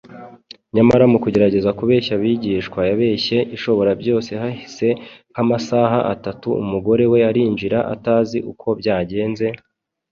[0.75, 4.31] nyamara mu kugerageza kubeshya abigishwa, yabeshye Ishoborabyose.
[4.41, 4.87] Hahise
[5.31, 9.45] nk’amasaha atatu, umugore we arinjira, atazi uko byagenze;